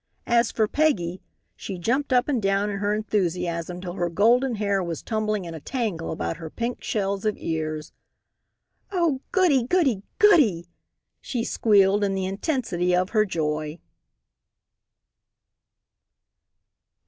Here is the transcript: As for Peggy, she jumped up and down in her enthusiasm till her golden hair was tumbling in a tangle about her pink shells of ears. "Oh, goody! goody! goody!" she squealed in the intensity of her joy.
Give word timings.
As 0.25 0.51
for 0.51 0.67
Peggy, 0.67 1.21
she 1.55 1.77
jumped 1.77 2.11
up 2.11 2.27
and 2.27 2.41
down 2.41 2.71
in 2.71 2.77
her 2.79 2.95
enthusiasm 2.95 3.79
till 3.81 3.93
her 3.93 4.09
golden 4.09 4.55
hair 4.55 4.81
was 4.81 5.03
tumbling 5.03 5.45
in 5.45 5.53
a 5.53 5.59
tangle 5.59 6.11
about 6.11 6.37
her 6.37 6.49
pink 6.49 6.81
shells 6.83 7.23
of 7.23 7.37
ears. 7.37 7.93
"Oh, 8.91 9.21
goody! 9.31 9.61
goody! 9.67 10.01
goody!" 10.17 10.65
she 11.21 11.43
squealed 11.43 12.03
in 12.03 12.15
the 12.15 12.25
intensity 12.25 12.95
of 12.95 13.11
her 13.11 13.25
joy. 13.25 13.77